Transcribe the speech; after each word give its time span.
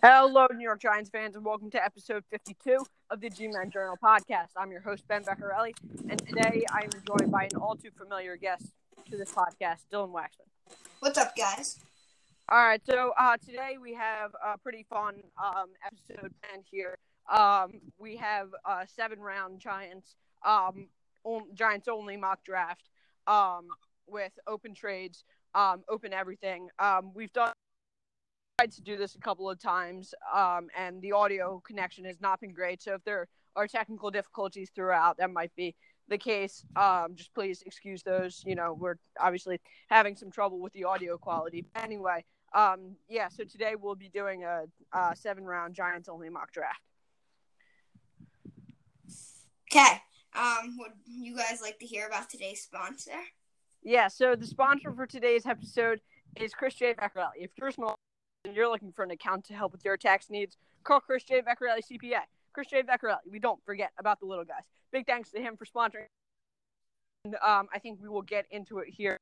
Hello, 0.00 0.46
New 0.54 0.62
York 0.62 0.80
Giants 0.80 1.10
fans, 1.10 1.34
and 1.34 1.44
welcome 1.44 1.72
to 1.72 1.84
episode 1.84 2.22
52 2.30 2.86
of 3.10 3.20
the 3.20 3.28
G 3.28 3.48
Man 3.48 3.68
Journal 3.68 3.96
podcast. 4.00 4.50
I'm 4.56 4.70
your 4.70 4.80
host, 4.80 5.02
Ben 5.08 5.24
Beccarelli, 5.24 5.74
and 6.08 6.24
today 6.24 6.64
I 6.72 6.84
am 6.84 6.90
joined 7.04 7.32
by 7.32 7.48
an 7.52 7.60
all 7.60 7.74
too 7.74 7.90
familiar 7.98 8.36
guest 8.36 8.66
to 9.10 9.16
this 9.16 9.32
podcast, 9.32 9.78
Dylan 9.92 10.12
Waxman. 10.12 10.46
What's 11.00 11.18
up, 11.18 11.34
guys? 11.34 11.80
All 12.48 12.64
right, 12.64 12.80
so 12.86 13.12
uh, 13.18 13.38
today 13.44 13.76
we 13.82 13.92
have 13.94 14.30
a 14.46 14.56
pretty 14.56 14.86
fun 14.88 15.16
um, 15.36 15.70
episode 15.84 16.32
planned 16.44 16.64
here. 16.70 16.96
Um, 17.28 17.80
we 17.98 18.14
have 18.18 18.50
a 18.64 18.86
seven 18.86 19.18
round 19.18 19.58
Giants, 19.58 20.14
um, 20.46 20.86
Giants 21.54 21.88
only 21.88 22.16
mock 22.16 22.44
draft 22.44 22.88
um, 23.26 23.66
with 24.06 24.38
open 24.46 24.76
trades, 24.76 25.24
um, 25.56 25.82
open 25.88 26.12
everything. 26.12 26.68
Um, 26.78 27.10
we've 27.14 27.32
done 27.32 27.52
tried 28.58 28.72
to 28.72 28.82
do 28.82 28.96
this 28.96 29.14
a 29.14 29.18
couple 29.18 29.48
of 29.48 29.60
times, 29.60 30.14
um, 30.34 30.68
and 30.76 31.00
the 31.00 31.12
audio 31.12 31.62
connection 31.64 32.04
has 32.04 32.20
not 32.20 32.40
been 32.40 32.52
great. 32.52 32.82
So 32.82 32.94
if 32.94 33.04
there 33.04 33.28
are 33.54 33.68
technical 33.68 34.10
difficulties 34.10 34.70
throughout, 34.74 35.18
that 35.18 35.30
might 35.30 35.54
be 35.54 35.76
the 36.08 36.18
case. 36.18 36.64
Um, 36.74 37.14
just 37.14 37.32
please 37.34 37.62
excuse 37.64 38.02
those. 38.02 38.42
You 38.44 38.56
know, 38.56 38.74
we're 38.76 38.96
obviously 39.20 39.60
having 39.88 40.16
some 40.16 40.32
trouble 40.32 40.58
with 40.58 40.72
the 40.72 40.84
audio 40.84 41.18
quality. 41.18 41.64
But 41.72 41.84
anyway, 41.84 42.24
um, 42.52 42.96
yeah. 43.08 43.28
So 43.28 43.44
today 43.44 43.74
we'll 43.80 43.94
be 43.94 44.08
doing 44.08 44.42
a, 44.42 44.64
a 44.92 45.14
seven-round 45.14 45.74
Giants 45.74 46.08
only 46.08 46.28
mock 46.28 46.50
draft. 46.50 46.80
Okay. 49.70 50.02
Um, 50.34 50.76
would 50.78 50.92
you 51.06 51.36
guys 51.36 51.60
like 51.62 51.78
to 51.78 51.86
hear 51.86 52.08
about 52.08 52.28
today's 52.28 52.62
sponsor? 52.62 53.20
Yeah. 53.84 54.08
So 54.08 54.34
the 54.34 54.46
sponsor 54.46 54.92
for 54.92 55.06
today's 55.06 55.46
episode 55.46 56.00
is 56.36 56.54
Chris 56.54 56.74
J. 56.74 56.94
Beccarelli. 56.94 57.36
If 57.36 57.50
you're 57.56 57.70
small 57.70 57.97
you're 58.54 58.68
looking 58.68 58.92
for 58.92 59.04
an 59.04 59.10
account 59.10 59.44
to 59.46 59.54
help 59.54 59.72
with 59.72 59.84
your 59.84 59.96
tax 59.96 60.30
needs, 60.30 60.56
call 60.84 61.00
Chris 61.00 61.24
J. 61.24 61.42
Beccarelli 61.42 61.80
CPA. 61.90 62.20
Chris 62.52 62.68
J. 62.68 62.82
Beccarelli. 62.82 63.18
We 63.30 63.38
don't 63.38 63.62
forget 63.64 63.90
about 63.98 64.20
the 64.20 64.26
little 64.26 64.44
guys. 64.44 64.62
Big 64.92 65.06
thanks 65.06 65.30
to 65.30 65.40
him 65.40 65.56
for 65.56 65.64
sponsoring. 65.64 66.08
And, 67.24 67.34
um, 67.36 67.68
I 67.72 67.78
think 67.78 68.00
we 68.02 68.08
will 68.08 68.22
get 68.22 68.46
into 68.50 68.78
it 68.78 68.88
here. 68.88 69.18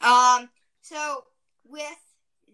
Um, 0.00 0.48
so 0.80 1.24
with 1.64 1.82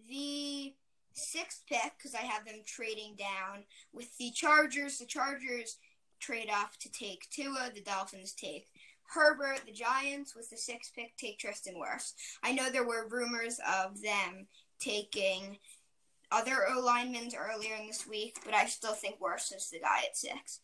the 0.09 0.73
sixth 1.13 1.63
pick, 1.69 1.93
because 1.97 2.15
I 2.15 2.21
have 2.21 2.45
them 2.45 2.61
trading 2.65 3.15
down 3.15 3.65
with 3.93 4.17
the 4.17 4.31
Chargers, 4.31 4.97
the 4.97 5.05
Chargers 5.05 5.77
trade 6.19 6.49
off 6.51 6.77
to 6.79 6.91
take 6.91 7.29
Tua, 7.29 7.71
the 7.73 7.81
Dolphins 7.81 8.33
take 8.33 8.67
Herbert, 9.13 9.61
the 9.65 9.71
Giants, 9.71 10.35
with 10.35 10.49
the 10.49 10.57
sixth 10.57 10.93
pick, 10.95 11.15
take 11.17 11.39
Tristan 11.39 11.75
Wirfs. 11.75 12.13
I 12.43 12.53
know 12.53 12.69
there 12.69 12.85
were 12.85 13.07
rumors 13.09 13.59
of 13.83 14.01
them 14.01 14.47
taking 14.79 15.57
other 16.31 16.67
O 16.69 16.79
linemen 16.79 17.29
earlier 17.37 17.75
in 17.79 17.87
this 17.87 18.07
week, 18.07 18.37
but 18.43 18.53
I 18.53 18.65
still 18.65 18.93
think 18.93 19.19
Wirfs 19.19 19.55
is 19.55 19.69
the 19.71 19.79
guy 19.79 20.03
at 20.07 20.17
six. 20.17 20.61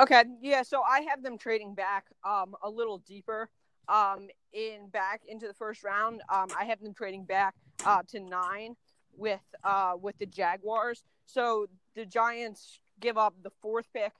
Okay, 0.00 0.24
yeah, 0.40 0.62
so 0.62 0.82
I 0.82 1.00
have 1.08 1.22
them 1.22 1.38
trading 1.38 1.74
back 1.74 2.04
um, 2.24 2.54
a 2.62 2.70
little 2.70 2.98
deeper 2.98 3.50
um, 3.88 4.28
in 4.52 4.88
back 4.90 5.22
into 5.26 5.48
the 5.48 5.54
first 5.54 5.82
round. 5.82 6.22
Um, 6.32 6.48
I 6.58 6.64
have 6.66 6.80
them 6.80 6.94
trading 6.94 7.24
back 7.24 7.54
uh, 7.84 8.02
to 8.10 8.20
nine 8.20 8.76
with 9.16 9.40
uh, 9.64 9.94
with 10.00 10.16
the 10.18 10.26
Jaguars. 10.26 11.02
So 11.26 11.66
the 11.96 12.06
Giants 12.06 12.80
give 13.00 13.18
up 13.18 13.34
the 13.42 13.50
fourth 13.60 13.86
pick 13.92 14.12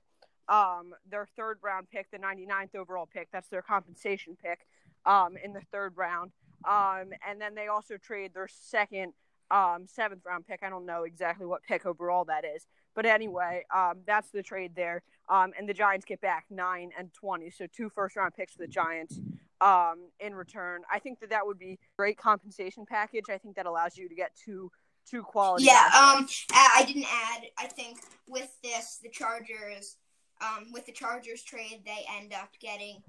um, 0.48 0.94
their 1.10 1.26
third 1.36 1.58
round 1.62 1.88
pick, 1.90 2.10
the 2.10 2.18
99th 2.18 2.74
overall 2.74 3.06
pick. 3.06 3.28
That's 3.32 3.48
their 3.48 3.62
compensation 3.62 4.36
pick 4.42 4.66
um, 5.06 5.36
in 5.42 5.52
the 5.52 5.62
third 5.72 5.96
round. 5.96 6.32
Um, 6.68 7.12
and 7.26 7.40
then 7.40 7.54
they 7.54 7.68
also 7.68 7.96
trade 7.96 8.34
their 8.34 8.48
second 8.48 9.12
um, 9.50 9.86
seventh 9.86 10.22
round 10.26 10.46
pick. 10.46 10.60
I 10.62 10.70
don't 10.70 10.86
know 10.86 11.04
exactly 11.04 11.46
what 11.46 11.62
pick 11.62 11.86
overall 11.86 12.24
that 12.26 12.44
is. 12.44 12.66
But 12.94 13.06
anyway, 13.06 13.64
um, 13.74 14.00
that's 14.06 14.30
the 14.30 14.42
trade 14.42 14.72
there. 14.74 15.02
Um, 15.28 15.52
and 15.58 15.68
the 15.68 15.74
Giants 15.74 16.04
get 16.04 16.20
back 16.20 16.46
9 16.50 16.90
and 16.98 17.12
20. 17.12 17.50
So 17.50 17.66
two 17.66 17.88
first 17.90 18.16
round 18.16 18.34
picks 18.34 18.54
for 18.54 18.62
the 18.62 18.68
Giants 18.68 19.20
um, 19.60 20.08
in 20.20 20.34
return. 20.34 20.82
I 20.90 20.98
think 20.98 21.20
that 21.20 21.30
that 21.30 21.46
would 21.46 21.58
be 21.58 21.78
great 21.96 22.18
compensation 22.18 22.84
package. 22.86 23.24
I 23.30 23.38
think 23.38 23.56
that 23.56 23.66
allows 23.66 23.96
you 23.96 24.08
to 24.08 24.14
get 24.14 24.32
two 24.34 24.70
two 25.08 25.22
quality. 25.22 25.64
Yeah, 25.64 25.86
um, 25.86 26.28
I 26.52 26.84
didn't 26.86 27.06
add. 27.10 27.44
I 27.56 27.66
think 27.66 27.98
with 28.28 28.50
this, 28.62 28.98
the 29.02 29.08
Chargers 29.08 29.96
um, 30.40 30.72
with 30.72 30.86
the 30.86 30.92
Chargers 30.92 31.42
trade, 31.42 31.82
they 31.84 32.04
end 32.18 32.32
up 32.32 32.50
getting 32.60 33.02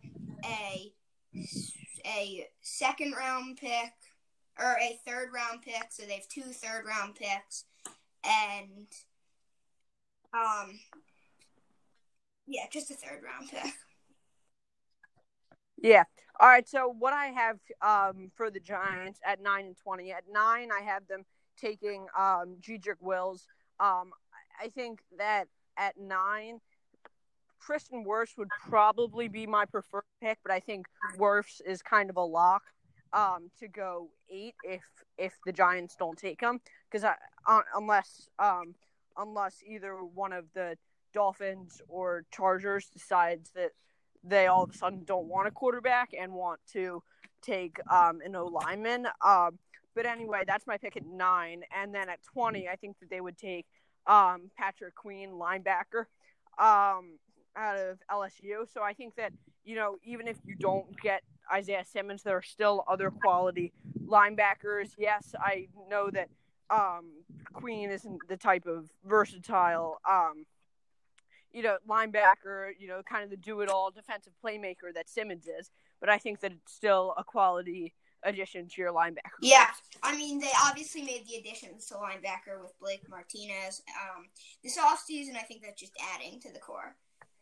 a 0.45 0.94
a 2.06 2.47
second 2.62 3.13
round 3.17 3.57
pick 3.57 3.94
or 4.57 4.78
a 4.81 5.00
third 5.06 5.29
round 5.34 5.62
pick. 5.62 5.88
So 5.90 6.03
they 6.03 6.13
have 6.13 6.28
two 6.28 6.41
third 6.41 6.85
round 6.85 7.16
picks, 7.16 7.66
and 8.23 8.88
um, 10.34 10.79
yeah, 12.47 12.63
just 12.72 12.91
a 12.91 12.95
third 12.95 13.22
round 13.23 13.50
pick. 13.50 13.73
Yeah. 15.81 16.03
All 16.40 16.47
right. 16.47 16.67
So 16.67 16.94
what 16.97 17.13
I 17.13 17.28
have 17.28 17.59
um, 17.81 18.31
for 18.35 18.50
the 18.50 18.59
Giants 18.59 19.19
at 19.25 19.41
nine 19.41 19.66
and 19.67 19.78
twenty. 19.78 20.11
At 20.11 20.23
nine, 20.31 20.69
I 20.72 20.84
have 20.84 21.07
them 21.07 21.25
taking 21.57 22.07
um, 22.17 22.57
Jedrick 22.61 23.01
Wills. 23.01 23.46
Um, 23.79 24.11
I 24.61 24.67
think 24.67 25.00
that 25.17 25.46
at 25.78 25.97
nine, 25.97 26.59
Tristan 27.62 28.06
Wirfs 28.06 28.38
would 28.38 28.50
probably 28.68 29.28
be 29.28 29.46
my 29.46 29.66
preferred 29.66 30.03
pick, 30.22 30.40
but 30.44 30.52
I 30.52 30.59
think 30.59 30.88
Wirfs 31.18 31.62
is 31.66 31.81
kind 31.81 32.09
of 32.09 32.18
a 32.18 32.24
lock 32.24 32.64
um, 33.14 33.50
to 33.59 33.68
go 33.68 34.09
eight 34.30 34.56
if 34.64 34.84
if 35.18 35.34
the 35.46 35.52
Giants 35.52 35.96
don't 35.96 36.18
take 36.18 36.42
him 36.42 36.59
because 36.90 37.03
uh, 37.03 37.62
unless 37.75 38.28
um, 38.40 38.75
unless 39.18 39.62
either 39.66 39.96
one 39.96 40.34
of 40.34 40.46
the 40.53 40.78
Dolphins 41.14 41.81
or 41.88 42.25
Chargers 42.31 42.88
decides 42.90 43.52
that 43.52 43.72
they 44.24 44.47
all 44.47 44.64
of 44.64 44.72
a 44.72 44.74
sudden 44.74 45.03
don't 45.06 45.28
want 45.28 45.47
a 45.47 45.52
quarterback 45.52 46.09
and 46.20 46.34
want 46.34 46.59
to 46.74 47.02
take 47.41 47.80
um, 47.91 48.20
an 48.24 48.36
O 48.36 48.46
lineman. 48.46 49.08
Um, 49.26 49.58
but 49.96 50.06
anyway, 50.06 50.44
that's 50.46 50.68
my 50.68 50.78
pick 50.78 50.96
at 50.97 51.06
nine, 51.06 51.64
and 51.76 51.94
then 51.94 52.09
at 52.09 52.20
twenty, 52.24 52.68
I 52.68 52.76
think 52.76 53.00
that 53.00 53.09
they 53.09 53.22
would 53.22 53.38
take 53.38 53.66
um, 54.08 54.52
Patrick 54.58 54.96
Queen, 54.96 55.31
linebacker. 55.31 56.06
Um, 56.58 57.18
out 57.55 57.77
of 57.77 57.99
LSU. 58.11 58.71
So 58.71 58.81
I 58.81 58.93
think 58.93 59.15
that, 59.15 59.33
you 59.63 59.75
know, 59.75 59.97
even 60.03 60.27
if 60.27 60.37
you 60.45 60.55
don't 60.55 60.99
get 61.01 61.21
Isaiah 61.51 61.85
Simmons, 61.85 62.23
there 62.23 62.37
are 62.37 62.41
still 62.41 62.83
other 62.87 63.11
quality 63.11 63.73
linebackers. 64.05 64.91
Yes, 64.97 65.33
I 65.39 65.67
know 65.89 66.09
that 66.11 66.29
um, 66.69 67.11
Queen 67.53 67.89
isn't 67.89 68.19
the 68.27 68.37
type 68.37 68.65
of 68.65 68.89
versatile, 69.05 69.99
um, 70.09 70.45
you 71.51 71.63
know, 71.63 71.77
linebacker, 71.87 72.71
you 72.77 72.87
know, 72.87 73.01
kind 73.09 73.23
of 73.23 73.29
the 73.31 73.37
do 73.37 73.61
it 73.61 73.69
all 73.69 73.89
defensive 73.91 74.33
playmaker 74.43 74.93
that 74.93 75.09
Simmons 75.09 75.47
is. 75.47 75.71
But 75.99 76.09
I 76.09 76.17
think 76.17 76.39
that 76.41 76.51
it's 76.51 76.73
still 76.73 77.13
a 77.17 77.23
quality 77.23 77.93
addition 78.23 78.67
to 78.67 78.81
your 78.81 78.93
linebacker. 78.93 79.39
Yeah, 79.41 79.67
I 80.03 80.16
mean 80.16 80.39
they 80.39 80.51
obviously 80.66 81.01
made 81.01 81.25
the 81.27 81.35
additions 81.35 81.85
to 81.87 81.95
linebacker 81.95 82.61
with 82.61 82.77
Blake 82.79 83.07
Martinez 83.09 83.81
um, 84.01 84.25
this 84.63 84.77
offseason. 84.77 85.35
I 85.35 85.41
think 85.41 85.61
that's 85.63 85.79
just 85.79 85.93
adding 86.13 86.39
to 86.41 86.51
the 86.51 86.59
core. 86.59 86.95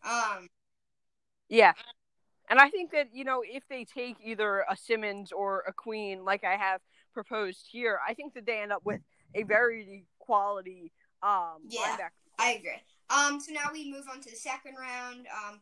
Um, 0.04 0.48
yeah. 1.50 1.74
And 2.50 2.60
I 2.60 2.70
think 2.70 2.92
that, 2.92 3.08
you 3.14 3.26
know, 3.26 3.44
if 3.46 3.64
they 3.70 3.84
take 3.84 4.18
either 4.24 4.64
a 4.70 4.76
Simmons 4.78 5.32
or 5.32 5.64
a 5.68 5.74
Queen, 5.74 6.24
like 6.24 6.44
I 6.44 6.56
have 6.56 6.82
proposed 7.14 7.68
here, 7.70 8.00
I 8.08 8.14
think 8.14 8.34
that 8.36 8.46
they 8.46 8.60
end 8.62 8.72
up 8.72 8.86
with 8.86 9.02
a 9.36 9.44
very 9.44 10.06
quality 10.20 10.92
um, 11.24 11.66
yeah. 11.68 11.98
I 12.40 12.52
agree. 12.54 12.82
Um, 13.10 13.40
so 13.40 13.52
now 13.52 13.70
we 13.72 13.92
move 13.92 14.06
on 14.12 14.22
to 14.22 14.30
the 14.30 14.36
second 14.36 14.76
round. 14.80 15.26
Um, 15.28 15.60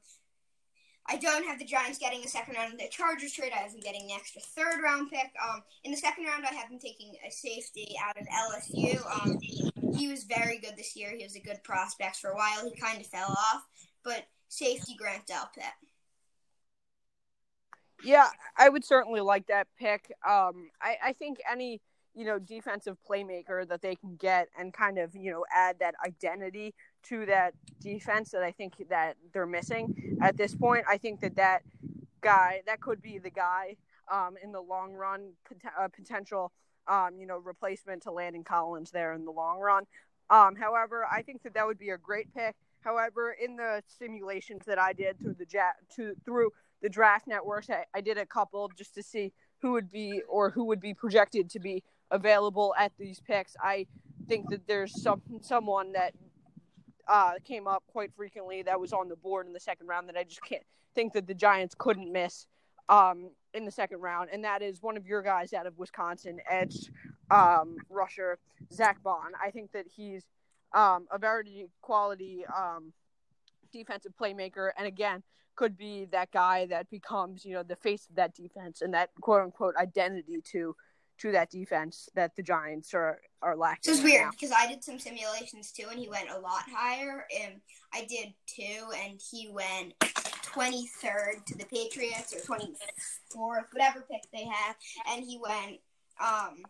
I 1.08 1.18
don't 1.18 1.46
have 1.46 1.60
the 1.60 1.66
Giants 1.66 2.00
getting 2.00 2.24
a 2.24 2.28
second 2.28 2.56
round 2.56 2.72
in 2.72 2.78
the 2.78 2.90
Chargers 2.90 3.32
trade. 3.32 3.52
I 3.56 3.60
have 3.60 3.72
them 3.72 3.80
getting 3.80 4.10
an 4.12 4.18
extra 4.18 4.42
third 4.42 4.82
round 4.84 5.12
pick. 5.12 5.32
Um, 5.42 5.62
in 5.84 5.92
the 5.92 5.98
second 5.98 6.26
round, 6.26 6.46
I 6.46 6.54
have 6.54 6.70
them 6.70 6.80
taking 6.80 7.14
a 7.26 7.30
safety 7.30 7.96
out 8.04 8.20
of 8.20 8.28
LSU. 8.28 9.22
Um, 9.22 9.40
he 9.96 10.08
was 10.08 10.24
very 10.24 10.58
good 10.58 10.76
this 10.76 10.96
year. 10.96 11.12
He 11.16 11.24
was 11.24 11.36
a 11.36 11.40
good 11.40 11.64
prospect 11.64 12.18
for 12.18 12.32
a 12.32 12.36
while. 12.36 12.66
He 12.66 12.76
kind 12.80 13.00
of 13.00 13.08
fell 13.08 13.30
off, 13.30 13.68
but 14.06 14.26
safety 14.48 14.96
Grant 14.98 15.26
Delpit. 15.26 15.64
Yeah, 18.04 18.30
I 18.56 18.70
would 18.70 18.86
certainly 18.86 19.22
like 19.22 19.48
that 19.48 19.68
pick. 19.80 20.12
Um, 20.28 20.70
I, 20.82 20.98
I 21.04 21.14
think 21.14 21.40
any 21.52 21.82
you 22.14 22.26
know 22.26 22.40
defensive 22.40 22.98
playmaker 23.10 23.68
that 23.68 23.82
they 23.82 23.96
can 23.96 24.16
get 24.16 24.48
and 24.58 24.74
kind 24.74 24.98
of 24.98 25.16
you 25.16 25.32
know 25.32 25.46
add 25.54 25.80
that 25.80 25.96
identity 26.06 26.74
to 27.04 27.26
that 27.26 27.54
defense 27.82 28.32
that 28.32 28.44
I 28.44 28.52
think 28.52 28.74
that 28.90 29.18
they're 29.34 29.46
missing 29.46 30.18
at 30.22 30.38
this 30.38 30.56
point. 30.56 30.86
I 30.88 30.98
think 30.98 31.20
that 31.22 31.36
that 31.36 31.64
guy 32.22 32.62
that 32.68 32.80
could 32.80 33.02
be 33.02 33.18
the 33.18 33.30
guy 33.30 33.76
um, 34.12 34.36
in 34.44 34.52
the 34.52 34.62
long 34.62 34.94
run, 34.94 35.32
pot- 35.48 35.74
uh, 35.80 35.88
potential 35.88 36.52
um, 36.88 37.18
you 37.20 37.26
know 37.26 37.38
replacement 37.40 38.04
to 38.04 38.12
Landon 38.12 38.44
Collins 38.44 38.92
there 38.92 39.14
in 39.14 39.26
the 39.26 39.32
long 39.32 39.60
run. 39.60 39.84
Um, 40.30 40.56
however, 40.56 41.06
I 41.06 41.22
think 41.22 41.44
that 41.44 41.54
that 41.54 41.68
would 41.68 41.78
be 41.80 41.90
a 41.90 41.98
great 41.98 42.34
pick. 42.34 42.56
However, 42.86 43.36
in 43.44 43.58
the 43.58 43.82
simulations 43.88 44.64
that 44.68 44.80
I 44.80 44.94
did 44.94 45.20
through 45.20 45.36
the 45.40 45.48
ja- 45.52 45.72
to, 45.96 46.14
through 46.24 46.52
the 46.84 46.90
draft 46.90 47.28
networks, 47.28 47.68
I, 47.70 47.86
I 47.96 48.02
did 48.02 48.20
a 48.20 48.28
couple 48.28 48.70
just 48.78 48.94
to 48.94 49.04
see 49.04 49.34
who 49.62 49.72
would 49.72 49.92
be 49.92 50.22
or 50.30 50.52
who 50.52 50.66
would 50.66 50.80
be 50.80 50.94
projected 50.94 51.50
to 51.50 51.60
be 51.60 51.84
available 52.12 52.76
at 52.78 52.92
these 53.00 53.20
picks. 53.20 53.56
I 53.60 53.88
think 54.30 54.52
that 54.52 54.68
there's 54.68 55.02
some 55.02 55.22
someone 55.42 55.94
that 55.94 56.14
uh, 57.08 57.34
came 57.44 57.68
up 57.68 57.84
quite 57.88 58.12
frequently 58.16 58.62
that 58.62 58.80
was 58.80 58.94
on 58.94 59.10
the 59.10 59.16
board 59.16 59.48
in 59.48 59.54
the 59.54 59.60
second 59.60 59.88
round 59.88 60.08
that 60.08 60.16
I 60.16 60.24
just 60.24 60.44
can't 60.44 60.64
think 60.94 61.14
that 61.14 61.26
the 61.26 61.34
Giants 61.34 61.74
couldn't 61.78 62.12
miss 62.12 62.46
um, 62.88 63.32
in 63.56 63.66
the 63.66 63.72
second 63.72 64.00
round, 64.02 64.30
and 64.32 64.44
that 64.44 64.62
is 64.62 64.84
one 64.84 64.96
of 64.96 65.08
your 65.08 65.24
guys 65.24 65.54
out 65.54 65.66
of 65.66 65.76
Wisconsin, 65.80 66.40
edge 66.48 66.92
um, 67.32 67.78
rusher 67.90 68.38
Zach 68.72 69.02
Baun. 69.02 69.32
I 69.44 69.50
think 69.50 69.72
that 69.72 69.86
he's 69.88 70.24
um, 70.76 71.08
a 71.12 71.18
very 71.18 71.68
quality 71.82 72.46
um, 72.56 72.94
defensive 73.72 74.14
playmaker, 74.20 74.70
and 74.78 74.86
again, 74.86 75.24
could 75.56 75.78
be 75.78 76.06
that 76.12 76.32
guy 76.32 76.66
that 76.66 76.90
becomes 76.90 77.46
you 77.46 77.54
know 77.54 77.64
the 77.64 77.78
face 77.78 78.08
of 78.10 78.16
that 78.18 78.36
defense 78.36 78.82
and 78.82 78.94
that 78.94 79.10
quote 79.22 79.42
unquote 79.42 79.76
identity 79.78 80.42
to 80.44 80.76
to 81.18 81.32
that 81.32 81.50
defense 81.50 82.10
that 82.14 82.36
the 82.36 82.44
Giants 82.44 82.94
are 82.94 83.22
are 83.42 83.56
lacking. 83.56 83.84
So 83.84 83.92
it's 83.94 84.04
weird 84.04 84.32
because 84.32 84.52
I 84.52 84.68
did 84.68 84.84
some 84.84 85.00
simulations 85.00 85.72
too, 85.72 85.86
and 85.90 85.98
he 85.98 86.10
went 86.10 86.30
a 86.30 86.40
lot 86.40 86.64
higher, 86.70 87.26
and 87.42 87.62
I 87.94 88.06
did 88.06 88.34
too, 88.48 88.92
and 89.04 89.20
he 89.32 89.50
went 89.50 89.98
23rd 90.02 91.46
to 91.46 91.58
the 91.58 91.66
Patriots 91.66 92.34
or 92.34 92.40
24th, 92.40 93.66
whatever 93.74 94.06
pick 94.10 94.24
they 94.34 94.46
have, 94.46 94.76
and 95.10 95.24
he 95.24 95.40
went 95.42 95.80
um 96.20 96.64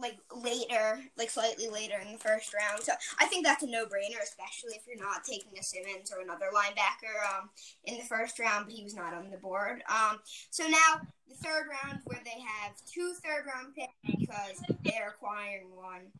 like 0.00 0.18
later, 0.34 1.00
like 1.16 1.30
slightly 1.30 1.68
later 1.68 1.94
in 2.04 2.12
the 2.12 2.18
first 2.18 2.52
round. 2.54 2.82
So 2.82 2.92
I 3.20 3.26
think 3.26 3.44
that's 3.44 3.62
a 3.62 3.66
no-brainer, 3.66 4.22
especially 4.22 4.74
if 4.74 4.82
you're 4.86 5.04
not 5.04 5.24
taking 5.24 5.58
a 5.58 5.62
Simmons 5.62 6.12
or 6.12 6.22
another 6.22 6.46
linebacker 6.54 7.38
um, 7.38 7.50
in 7.84 7.96
the 7.96 8.04
first 8.04 8.38
round. 8.38 8.66
But 8.66 8.74
he 8.74 8.84
was 8.84 8.94
not 8.94 9.14
on 9.14 9.30
the 9.30 9.38
board. 9.38 9.82
Um, 9.88 10.18
so 10.50 10.66
now 10.66 11.00
the 11.28 11.34
third 11.36 11.66
round, 11.68 12.00
where 12.04 12.20
they 12.24 12.40
have 12.40 12.72
two 12.86 13.14
third-round 13.24 13.74
picks 13.74 14.18
because 14.18 14.62
they're 14.84 15.08
acquiring 15.08 15.74
one 15.74 16.12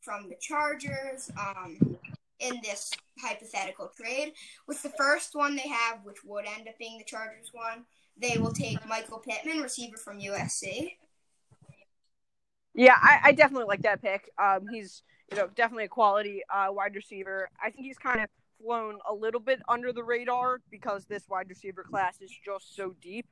from 0.00 0.28
the 0.28 0.36
Chargers. 0.40 1.30
Um, 1.38 1.98
in 2.40 2.58
this 2.62 2.90
hypothetical 3.20 3.92
trade, 3.94 4.32
with 4.66 4.82
the 4.82 4.88
first 4.96 5.34
one 5.34 5.54
they 5.54 5.68
have, 5.68 5.98
which 6.04 6.24
would 6.24 6.46
end 6.46 6.66
up 6.68 6.78
being 6.78 6.96
the 6.96 7.04
Chargers 7.04 7.50
one, 7.52 7.84
they 8.16 8.38
will 8.38 8.52
take 8.52 8.86
Michael 8.86 9.18
Pittman, 9.18 9.60
receiver 9.60 9.96
from 9.96 10.20
USC. 10.20 10.96
Yeah, 12.74 12.96
I, 13.00 13.20
I 13.24 13.32
definitely 13.32 13.66
like 13.66 13.82
that 13.82 14.02
pick. 14.02 14.30
Um, 14.38 14.66
he's 14.70 15.02
you 15.30 15.36
know 15.36 15.48
definitely 15.54 15.84
a 15.84 15.88
quality 15.88 16.42
uh, 16.52 16.68
wide 16.70 16.94
receiver. 16.94 17.48
I 17.62 17.70
think 17.70 17.86
he's 17.86 17.98
kind 17.98 18.20
of 18.20 18.28
flown 18.62 18.98
a 19.08 19.14
little 19.14 19.40
bit 19.40 19.60
under 19.68 19.92
the 19.92 20.04
radar 20.04 20.60
because 20.70 21.06
this 21.06 21.28
wide 21.28 21.48
receiver 21.48 21.82
class 21.82 22.20
is 22.20 22.30
just 22.44 22.76
so 22.76 22.94
deep 23.00 23.26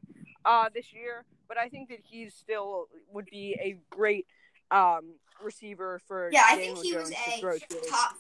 uh, 0.45 0.69
this 0.75 0.93
year. 0.93 1.25
But 1.47 1.59
I 1.59 1.69
think 1.69 1.89
that 1.91 2.01
he's 2.03 2.35
still 2.35 2.87
would 3.13 3.27
be 3.27 3.57
a 3.61 3.79
great 3.95 4.27
um, 4.71 5.15
receiver 5.43 6.01
for. 6.07 6.31
Yeah, 6.33 6.43
Daniel 6.49 6.73
I 6.73 6.75
think 6.75 6.87
he 6.87 6.93
Jones 6.93 7.11
was 7.41 7.63
a 7.63 7.91
top 7.91 8.17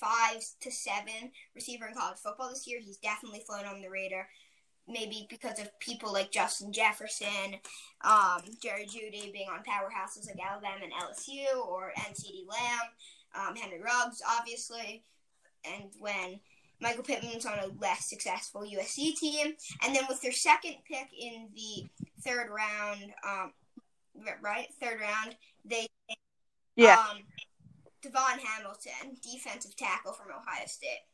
five 0.00 0.42
to 0.60 0.70
seven 0.70 1.30
receiver 1.54 1.86
in 1.86 1.94
college 1.94 2.18
football 2.18 2.50
this 2.50 2.66
year. 2.66 2.80
He's 2.84 2.98
definitely 2.98 3.40
flown 3.46 3.64
on 3.64 3.80
the 3.80 3.88
radar 3.88 4.28
maybe 4.88 5.26
because 5.30 5.58
of 5.58 5.78
people 5.80 6.12
like 6.12 6.30
Justin 6.30 6.72
Jefferson, 6.72 7.56
um, 8.02 8.42
Jerry 8.62 8.86
Jeudy 8.86 9.32
being 9.32 9.48
on 9.48 9.60
powerhouses 9.60 10.26
like 10.26 10.38
Alabama 10.44 10.84
and 10.84 10.92
LSU, 10.92 11.66
or 11.66 11.92
NCD 11.98 12.46
Lamb, 12.48 13.48
um, 13.48 13.56
Henry 13.56 13.80
Ruggs, 13.80 14.20
obviously, 14.38 15.04
and 15.64 15.90
when 15.98 16.40
Michael 16.80 17.04
Pittman's 17.04 17.46
on 17.46 17.58
a 17.58 17.70
less 17.80 18.08
successful 18.08 18.62
USC 18.62 19.16
team, 19.16 19.54
and 19.84 19.94
then 19.94 20.04
with 20.08 20.20
their 20.20 20.32
second 20.32 20.76
pick 20.86 21.08
in 21.18 21.48
the 21.54 21.86
third 22.22 22.50
round, 22.50 23.12
um, 23.26 23.52
right, 24.42 24.68
third 24.80 25.00
round, 25.00 25.36
they 25.64 25.86
yeah. 26.76 26.96
Um, 26.98 27.18
DaVon 28.04 28.38
Hamilton, 28.38 29.16
defensive 29.22 29.76
tackle 29.76 30.12
from 30.12 30.26
Ohio 30.30 30.66
State. 30.66 31.04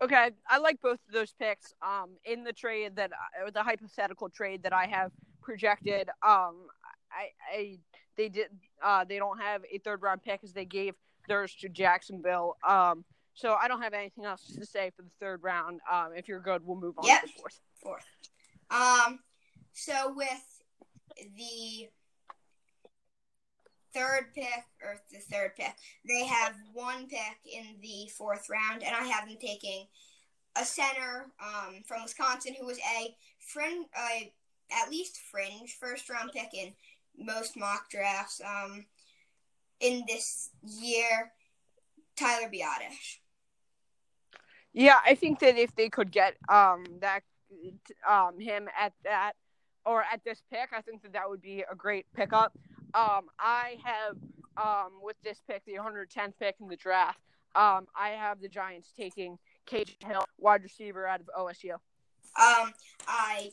Okay, 0.00 0.30
I 0.48 0.58
like 0.58 0.80
both 0.80 1.00
of 1.08 1.12
those 1.12 1.32
picks. 1.32 1.74
Um, 1.82 2.10
in 2.24 2.44
the 2.44 2.52
trade 2.52 2.96
that 2.96 3.10
or 3.44 3.50
the 3.50 3.62
hypothetical 3.62 4.28
trade 4.28 4.62
that 4.62 4.72
I 4.72 4.86
have 4.86 5.10
projected, 5.42 6.08
um, 6.22 6.66
I, 7.10 7.30
I 7.52 7.78
they 8.16 8.28
did 8.28 8.48
uh 8.82 9.04
they 9.04 9.18
don't 9.18 9.40
have 9.40 9.62
a 9.72 9.78
third 9.78 10.02
round 10.02 10.22
pick 10.22 10.40
as 10.44 10.52
they 10.52 10.64
gave 10.64 10.94
theirs 11.26 11.54
to 11.60 11.68
Jacksonville. 11.68 12.56
Um, 12.66 13.04
so 13.34 13.54
I 13.60 13.68
don't 13.68 13.82
have 13.82 13.94
anything 13.94 14.24
else 14.24 14.44
to 14.56 14.66
say 14.66 14.90
for 14.96 15.02
the 15.02 15.10
third 15.20 15.42
round. 15.42 15.80
Um, 15.90 16.10
if 16.16 16.28
you're 16.28 16.40
good, 16.40 16.62
we'll 16.64 16.80
move 16.80 16.98
on 16.98 17.06
yep. 17.06 17.22
to 17.22 17.26
the 17.26 17.32
fourth. 17.40 17.60
Fourth. 17.82 18.06
Um, 18.70 19.20
so 19.72 20.12
with 20.14 20.62
the 21.36 21.88
third 23.98 24.34
pick 24.34 24.64
or 24.82 25.00
the 25.10 25.18
third 25.18 25.52
pick. 25.56 25.74
They 26.06 26.24
have 26.26 26.54
one 26.72 27.08
pick 27.08 27.38
in 27.44 27.64
the 27.80 28.08
fourth 28.16 28.48
round, 28.48 28.82
and 28.82 28.94
I 28.94 29.04
have 29.04 29.28
them 29.28 29.36
taking 29.40 29.86
a 30.56 30.64
center 30.64 31.26
um, 31.42 31.82
from 31.86 32.02
Wisconsin 32.02 32.54
who 32.58 32.66
was 32.66 32.78
a 32.78 33.14
friend, 33.38 33.86
uh, 33.96 34.26
at 34.70 34.90
least 34.90 35.18
fringe 35.30 35.76
first 35.80 36.08
round 36.08 36.30
pick 36.32 36.54
in 36.54 36.72
most 37.18 37.56
mock 37.56 37.90
drafts 37.90 38.40
um, 38.44 38.86
in 39.80 40.04
this 40.06 40.50
year. 40.62 41.32
Tyler 42.16 42.48
Biadasz. 42.48 43.18
Yeah, 44.72 44.98
I 45.04 45.14
think 45.14 45.38
that 45.40 45.56
if 45.56 45.74
they 45.76 45.88
could 45.88 46.10
get 46.10 46.34
um 46.48 46.84
that 47.00 47.22
um 48.08 48.38
him 48.38 48.68
at 48.78 48.92
that 49.04 49.32
or 49.86 50.02
at 50.02 50.22
this 50.24 50.42
pick, 50.52 50.70
I 50.76 50.82
think 50.82 51.02
that 51.02 51.12
that 51.12 51.30
would 51.30 51.40
be 51.40 51.64
a 51.70 51.74
great 51.74 52.06
pickup. 52.14 52.52
Um, 52.94 53.26
I 53.38 53.76
have 53.84 54.16
um, 54.56 54.92
with 55.02 55.16
this 55.22 55.40
pick, 55.48 55.64
the 55.64 55.74
110th 55.74 56.32
pick 56.40 56.56
in 56.60 56.68
the 56.68 56.76
draft. 56.76 57.20
Um, 57.54 57.86
I 57.98 58.10
have 58.10 58.40
the 58.40 58.48
Giants 58.48 58.92
taking 58.96 59.38
KJ 59.70 60.04
Hill, 60.04 60.24
wide 60.38 60.62
receiver 60.62 61.06
out 61.06 61.20
of 61.20 61.28
OSU. 61.38 61.72
Um, 61.72 62.72
I 63.06 63.50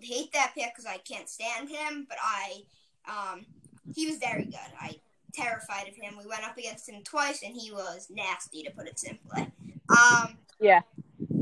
hate 0.00 0.32
that 0.32 0.52
pick 0.54 0.72
because 0.74 0.86
I 0.86 0.98
can't 0.98 1.28
stand 1.28 1.68
him, 1.68 2.06
but 2.08 2.18
I 2.22 2.62
um, 3.08 3.46
he 3.94 4.06
was 4.06 4.18
very 4.18 4.44
good. 4.44 4.72
I 4.80 4.96
terrified 5.32 5.88
of 5.88 5.94
him. 5.94 6.16
We 6.18 6.26
went 6.26 6.44
up 6.44 6.56
against 6.56 6.88
him 6.88 7.02
twice, 7.04 7.42
and 7.42 7.54
he 7.54 7.70
was 7.70 8.08
nasty, 8.10 8.62
to 8.62 8.70
put 8.70 8.86
it 8.86 8.98
simply. 8.98 9.48
Um, 9.90 10.38
yeah. 10.58 10.80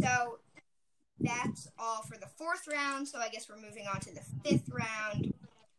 So 0.03 0.39
that's 1.21 1.69
all 1.79 2.03
for 2.03 2.19
the 2.19 2.27
fourth 2.27 2.67
round. 2.71 3.09
So 3.09 3.19
I 3.19 3.29
guess 3.29 3.49
we're 3.49 3.61
moving 3.61 3.87
on 3.93 4.01
to 4.01 4.15
the 4.15 4.23
fifth 4.45 4.69
round 4.69 5.33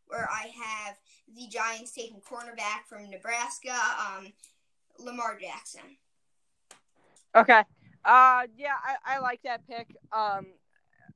where 0.08 0.30
I 0.32 0.48
have 0.48 0.96
the 1.36 1.48
Giants 1.48 1.92
taking 1.92 2.22
cornerback 2.22 2.86
from 2.88 3.10
Nebraska, 3.10 3.76
um, 4.00 4.34
Lamar 5.00 5.38
Jackson. 5.40 5.98
Okay. 7.36 7.64
Uh, 8.04 8.44
yeah, 8.56 8.76
I, 8.84 9.16
I 9.16 9.20
like 9.20 9.42
that 9.44 9.68
pick. 9.68 9.96
Um, 10.12 10.48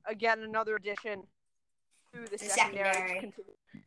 again, 0.06 0.40
another 0.40 0.76
addition 0.76 1.22
to 2.12 2.20
the, 2.24 2.30
the 2.30 2.38
secondary, 2.38 2.92
secondary. 2.94 3.32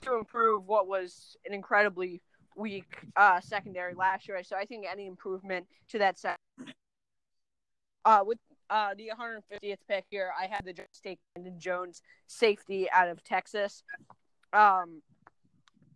To, 0.01 0.10
to, 0.10 0.17
improve 0.17 0.65
what 0.65 0.88
was 0.88 1.36
an 1.45 1.53
incredibly 1.53 2.22
weak 2.55 2.98
uh, 3.15 3.41
secondary 3.41 3.93
last 3.93 4.27
year. 4.27 4.41
So 4.43 4.55
I 4.55 4.65
think 4.65 4.86
any 4.89 5.05
improvement 5.05 5.67
to 5.89 6.00
that 6.00 6.17
set. 6.17 6.38
Uh, 8.05 8.22
with 8.25 8.38
uh, 8.69 8.93
the 8.98 9.12
150th 9.17 9.77
pick 9.88 10.05
here, 10.10 10.31
I 10.39 10.48
had 10.48 10.65
the 10.65 10.74
Giants 10.74 11.01
take 11.01 11.19
Brandon 11.36 11.60
Jones, 11.60 12.01
safety 12.27 12.89
out 12.91 13.10
of 13.10 13.24
Texas 13.24 13.83
um, 14.53 15.01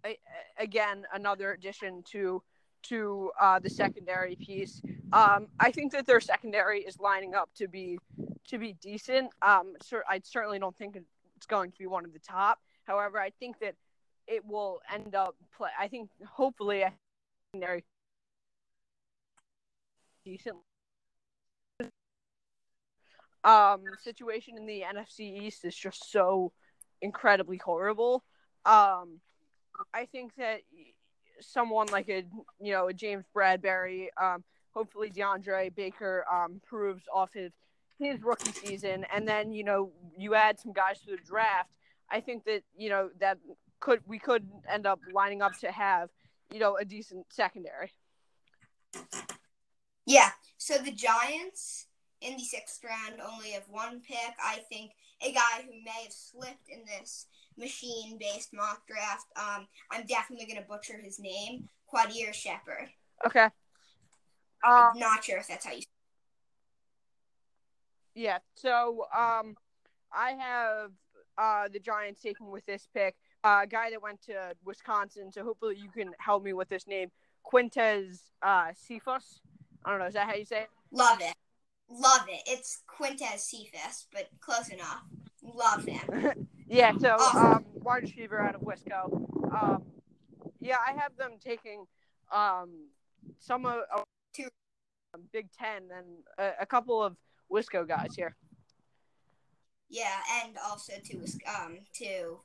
I, 0.04 0.18
again, 0.58 1.06
another 1.14 1.52
addition 1.52 2.04
to 2.12 2.42
to 2.84 3.32
uh, 3.40 3.60
the 3.60 3.70
secondary 3.70 4.36
piece. 4.36 4.82
Um, 5.12 5.48
I 5.60 5.72
think 5.72 5.92
that 5.92 6.06
their 6.06 6.22
secondary 6.22 6.82
is 6.82 7.00
lining 7.00 7.36
up 7.36 7.50
to 7.58 7.68
be 7.68 8.00
to 8.48 8.58
be 8.58 8.74
decent. 8.82 9.32
Um, 9.42 9.76
I 10.10 10.22
certainly 10.24 10.60
don't 10.60 10.76
think 10.76 10.98
it's 11.36 11.46
going 11.46 11.72
to 11.72 11.78
be 11.78 11.88
one 11.88 12.06
of 12.06 12.14
the 12.14 12.20
top. 12.20 12.60
However, 12.86 13.20
I 13.20 13.32
think 13.32 13.60
that 13.60 13.76
it 14.28 14.46
will 14.46 14.82
end 14.94 15.16
up 15.16 15.36
play. 15.56 15.70
I 15.80 15.88
think 15.88 16.10
hopefully 16.26 16.82
a 16.82 16.94
secondary 17.52 17.84
decent 20.26 20.58
um 23.44 23.82
situation 24.04 24.58
in 24.58 24.66
the 24.66 24.82
NFC 24.82 25.42
East 25.42 25.64
is 25.64 25.76
just 25.76 26.12
so 26.12 26.52
incredibly 27.02 27.58
horrible. 27.58 28.24
Um, 28.68 29.22
I 29.94 30.06
think 30.12 30.34
that 30.38 30.60
someone 31.40 31.88
like 31.88 32.10
a 32.10 32.24
you 32.60 32.74
know 32.74 32.88
a 32.88 32.94
James 32.94 33.26
Bradberry, 33.36 34.08
um, 34.22 34.44
hopefully 34.72 35.10
DeAndre 35.10 35.74
Baker 35.74 36.26
um, 36.32 36.62
proves 36.68 37.04
off 37.14 37.30
his 37.34 37.54
his 37.98 38.22
rookie 38.22 38.52
season, 38.52 39.06
and 39.14 39.28
then 39.28 39.54
you 39.54 39.64
know 39.64 39.92
you 40.18 40.36
add 40.36 40.60
some 40.60 40.74
guys 40.74 41.00
to 41.02 41.12
the 41.12 41.18
draft. 41.18 41.72
I 42.12 42.20
think 42.20 42.44
that 42.46 42.64
you 42.76 42.90
know 42.90 43.10
that 43.20 43.38
could 43.80 44.02
we 44.06 44.20
could 44.20 44.48
end 44.70 44.86
up 44.86 45.00
lining 45.14 45.42
up 45.42 45.58
to 45.60 45.72
have 45.72 46.10
you 46.52 46.60
know 46.60 46.78
a 46.78 46.84
decent 46.84 47.26
secondary. 47.30 47.94
Yeah. 50.06 50.32
So 50.58 50.78
the 50.78 50.92
Giants 50.92 51.88
in 52.22 52.38
the 52.38 52.44
sixth 52.44 52.84
round 52.84 53.22
only 53.22 53.52
have 53.52 53.66
one 53.70 54.02
pick. 54.02 54.34
I 54.44 54.60
think 54.70 54.92
a 55.22 55.32
guy 55.32 55.64
who 55.64 55.72
may 55.72 56.04
have 56.04 56.12
slipped 56.12 56.70
in 56.70 56.84
this 56.86 57.28
machine 57.58 58.18
based 58.20 58.50
mock 58.54 58.82
draft. 58.88 59.26
Um, 59.36 59.68
I'm 59.92 60.06
definitely 60.06 60.46
gonna 60.48 60.66
butcher 60.68 60.98
his 61.02 61.20
name, 61.20 61.70
Quadir 61.94 62.34
Shepard. 62.34 62.90
Okay. 63.26 63.50
I'm 64.64 64.92
Um, 64.94 65.00
not 65.00 65.24
sure 65.24 65.38
if 65.38 65.48
that's 65.48 65.66
how 65.66 65.74
you. 65.74 65.84
yeah. 68.16 68.40
So 68.56 69.06
um, 69.16 69.56
I 70.12 70.32
have 70.32 70.92
uh 71.38 71.68
the 71.72 71.80
Giants 71.80 72.22
taking 72.22 72.50
with 72.50 72.66
this 72.66 72.88
pick 72.94 73.16
uh, 73.44 73.62
a 73.64 73.68
guy 73.68 73.92
that 73.92 74.02
went 74.02 74.22
to 74.24 74.56
Wisconsin. 74.66 75.32
So 75.32 75.44
hopefully 75.44 75.76
you 75.78 75.90
can 75.90 76.12
help 76.20 76.44
me 76.44 76.54
with 76.54 76.70
this 76.70 76.88
name, 76.88 77.12
Quintez 77.46 78.20
uh 78.42 78.72
Cephas. 78.74 79.40
I 79.86 79.92
don't 79.92 80.00
know. 80.00 80.06
Is 80.08 80.16
that 80.16 80.28
how 80.28 80.36
you 80.36 80.46
say 80.46 80.62
it? 80.62 80.70
Love 80.92 81.22
it, 81.22 81.34
love 81.90 82.26
it. 82.28 82.42
It's 82.48 82.82
Quintez 82.90 83.40
Cephas, 83.40 84.08
but 84.12 84.30
close 84.40 84.70
enough. 84.70 85.04
Love 85.44 85.86
him. 85.86 86.48
Yeah, 86.68 86.94
so 86.98 87.16
um, 87.18 87.66
wide 87.74 88.04
receiver 88.04 88.40
out 88.40 88.56
of 88.56 88.62
Wisco. 88.62 89.54
Um, 89.54 89.84
yeah, 90.60 90.78
I 90.86 90.92
have 90.94 91.16
them 91.18 91.34
taking 91.44 91.86
um, 92.32 92.70
some 93.40 93.66
of 93.66 93.80
Two. 94.34 94.50
Big 95.32 95.52
Ten 95.52 95.84
and 95.96 96.06
a, 96.38 96.62
a 96.62 96.66
couple 96.66 97.02
of 97.02 97.16
Wisco 97.52 97.88
guys 97.88 98.16
here. 98.16 98.36
Yeah, 99.90 100.18
and 100.44 100.58
also 100.66 100.94
to 101.06 101.26
um 101.48 101.80
to 101.96 102.40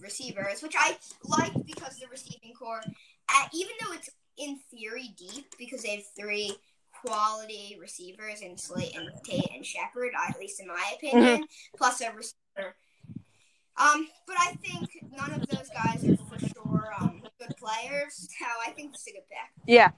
receivers, 0.00 0.62
which 0.62 0.74
I 0.78 0.96
like 1.24 1.52
because 1.66 1.96
the 1.98 2.08
receiving 2.10 2.52
core, 2.52 2.82
uh, 3.28 3.46
even 3.54 3.72
though 3.80 3.92
it's 3.92 4.10
in 4.36 4.58
theory 4.70 5.14
deep 5.16 5.54
because 5.58 5.82
they 5.82 5.96
have 5.96 6.04
three 6.18 6.54
quality 7.04 7.78
receivers 7.80 8.40
in 8.40 8.58
Slate 8.58 8.96
and 8.96 9.08
Tate, 9.24 9.50
and 9.54 9.64
Shepard, 9.64 10.10
at 10.28 10.38
least 10.38 10.60
in 10.60 10.66
my 10.66 10.92
opinion, 10.96 11.44
plus 11.76 12.00
a 12.00 12.12
receiver. 12.12 12.74
Um, 13.80 14.08
but 14.26 14.36
I 14.38 14.52
think 14.62 14.90
none 15.16 15.32
of 15.32 15.46
those 15.48 15.70
guys 15.70 16.04
are 16.04 16.16
for 16.16 16.38
sure 16.38 16.92
um, 17.00 17.22
good 17.38 17.54
players, 17.56 18.28
so 18.38 18.46
I 18.66 18.72
think 18.72 18.92
this 18.92 19.02
is 19.02 19.06
a 19.08 19.12
good 19.12 19.28
pick. 19.28 19.64
Yeah. 19.66 19.90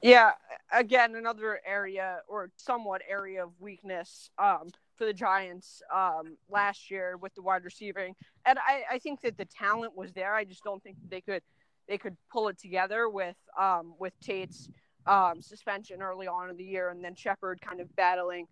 Yeah, 0.00 0.32
again, 0.72 1.16
another 1.16 1.60
area 1.66 2.18
or 2.28 2.50
somewhat 2.56 3.02
area 3.08 3.42
of 3.42 3.50
weakness 3.58 4.30
um, 4.38 4.68
for 4.96 5.06
the 5.06 5.12
Giants 5.12 5.82
um, 5.92 6.36
last 6.48 6.88
year 6.90 7.16
with 7.16 7.34
the 7.34 7.42
wide 7.42 7.64
receiving, 7.64 8.14
and 8.46 8.60
I, 8.60 8.84
I 8.92 8.98
think 9.00 9.22
that 9.22 9.36
the 9.36 9.44
talent 9.46 9.96
was 9.96 10.12
there. 10.12 10.34
I 10.34 10.44
just 10.44 10.62
don't 10.62 10.80
think 10.82 10.98
they 11.08 11.20
could 11.20 11.42
they 11.88 11.98
could 11.98 12.16
pull 12.32 12.46
it 12.46 12.58
together 12.58 13.08
with 13.08 13.34
um, 13.58 13.94
with 13.98 14.12
Tate's 14.20 14.70
um, 15.06 15.42
suspension 15.42 16.00
early 16.00 16.28
on 16.28 16.48
in 16.48 16.56
the 16.56 16.64
year, 16.64 16.90
and 16.90 17.02
then 17.02 17.16
Shepard 17.16 17.60
kind 17.60 17.80
of 17.80 17.94
battling 17.96 18.46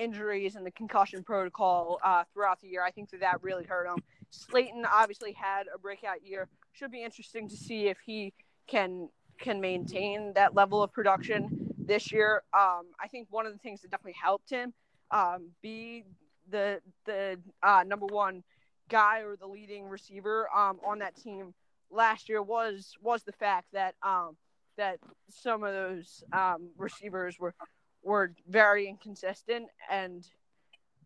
injuries 0.00 0.56
and 0.56 0.64
the 0.64 0.70
concussion 0.70 1.22
protocol 1.22 2.00
uh, 2.04 2.24
throughout 2.32 2.60
the 2.60 2.68
year. 2.68 2.82
I 2.82 2.90
think 2.90 3.10
that 3.10 3.20
that 3.20 3.42
really 3.42 3.64
hurt 3.64 3.86
him. 3.86 4.02
Slayton 4.30 4.84
obviously 4.90 5.32
had 5.32 5.66
a 5.74 5.78
breakout 5.78 6.24
year. 6.24 6.48
Should 6.72 6.92
be 6.92 7.04
interesting 7.04 7.48
to 7.48 7.56
see 7.56 7.88
if 7.88 7.98
he 8.04 8.32
can 8.66 9.08
can 9.38 9.60
maintain 9.60 10.32
that 10.34 10.54
level 10.54 10.82
of 10.82 10.92
production 10.92 11.72
this 11.78 12.12
year. 12.12 12.42
Um, 12.52 12.86
I 13.00 13.08
think 13.10 13.28
one 13.30 13.46
of 13.46 13.52
the 13.52 13.58
things 13.58 13.80
that 13.82 13.90
definitely 13.90 14.18
helped 14.22 14.50
him 14.50 14.72
um, 15.10 15.48
be 15.62 16.04
the 16.50 16.80
the 17.06 17.38
uh, 17.62 17.84
number 17.86 18.06
one 18.06 18.42
guy 18.88 19.20
or 19.20 19.36
the 19.36 19.46
leading 19.46 19.86
receiver 19.86 20.48
um, 20.54 20.78
on 20.84 20.98
that 20.98 21.16
team 21.16 21.54
last 21.90 22.28
year 22.28 22.42
was 22.42 22.94
was 23.02 23.22
the 23.22 23.32
fact 23.32 23.66
that 23.72 23.94
um, 24.02 24.36
that 24.76 24.98
some 25.28 25.62
of 25.64 25.72
those 25.72 26.22
um, 26.32 26.70
receivers 26.76 27.38
were 27.38 27.54
were 28.02 28.32
very 28.48 28.88
inconsistent 28.88 29.68
and 29.90 30.26